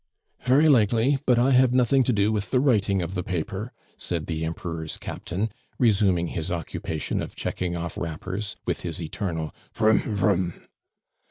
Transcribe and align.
"Very 0.45 0.67
likely; 0.67 1.19
but 1.27 1.37
I 1.37 1.51
have 1.51 1.73
nothing 1.73 2.03
to 2.05 2.11
do 2.11 2.31
with 2.31 2.49
the 2.49 2.59
writing 2.59 3.03
of 3.03 3.13
the 3.13 3.21
paper," 3.21 3.71
said 3.97 4.25
the 4.25 4.43
Emperor's 4.43 4.97
captain, 4.97 5.51
resuming 5.77 6.29
his 6.29 6.49
occupation 6.51 7.21
of 7.21 7.35
checking 7.35 7.77
off 7.77 7.99
wrappers 7.99 8.55
with 8.65 8.81
his 8.81 8.99
eternal 8.99 9.53
broum! 9.75 10.15
broum! 10.17 10.65